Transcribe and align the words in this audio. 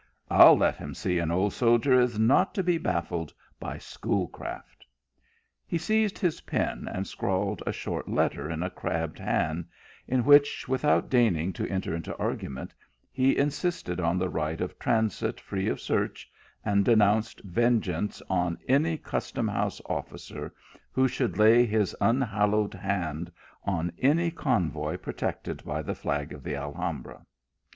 I 0.31 0.45
ll 0.45 0.57
let 0.57 0.77
him 0.77 0.95
see 0.95 1.17
that 1.17 1.21
an 1.21 1.29
old 1.31 1.53
soldier 1.53 2.01
is 2.01 2.17
not 2.17 2.55
to 2.55 2.63
be 2.63 2.79
baffled 2.79 3.31
by 3.59 3.77
schoolcraft." 3.77 4.83
He 5.67 5.77
seized 5.77 6.17
his 6.17 6.41
pen, 6.41 6.89
and 6.91 7.05
scrawled 7.05 7.61
a 7.67 7.71
short 7.71 8.09
letter 8.09 8.49
in 8.49 8.63
a 8.63 8.71
crabbed 8.71 9.19
hand, 9.19 9.65
in 10.07 10.25
which, 10.25 10.67
without 10.67 11.11
deigning 11.11 11.53
to 11.53 11.69
enter 11.69 11.95
nto 11.99 12.15
argument, 12.19 12.73
he 13.11 13.37
insisted 13.37 13.99
on 13.99 14.17
the 14.17 14.27
right 14.27 14.59
of 14.59 14.79
transit 14.79 15.39
free 15.39 15.67
of 15.67 15.79
search, 15.79 16.27
and 16.65 16.83
denounced 16.83 17.41
vengeance 17.41 18.23
on 18.27 18.57
any 18.67 18.97
Custom 18.97 19.47
house 19.47 19.79
officer 19.85 20.51
who 20.91 21.07
should 21.07 21.37
lay 21.37 21.63
his 21.63 21.95
unhallowed 22.01 22.73
hand 22.73 23.31
on 23.65 23.91
any 23.99 24.31
convoy 24.31 24.97
pro^cted 24.97 25.63
by 25.63 25.83
the 25.83 25.93
flag 25.93 26.33
oi 26.33 26.39
the 26.39 26.55
Alhambra. 26.55 27.23